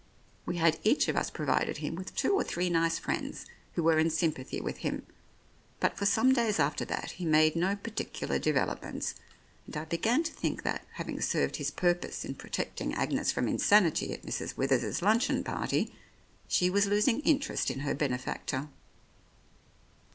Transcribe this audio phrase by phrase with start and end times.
[0.47, 3.99] We had each of us provided him with two or three nice friends, who were
[3.99, 5.05] in sympathy with him,
[5.79, 9.13] but for some days after that he made no particular develop ments,
[9.67, 14.11] and I began to think that, having served his purpose in protecting Agnes from insanity
[14.11, 14.57] at Mrs.
[14.57, 15.93] Withers's luncheon party,
[16.47, 18.69] she was losing interest in her benefactor.